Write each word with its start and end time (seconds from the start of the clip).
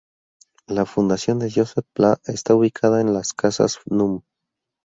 La 0.65 0.87
Fundación 0.87 1.41
Josep 1.47 1.85
Pla 1.93 2.19
está 2.25 2.55
ubicada 2.55 3.01
en 3.01 3.13
las 3.13 3.33
casas 3.33 3.81
núm. 3.85 4.21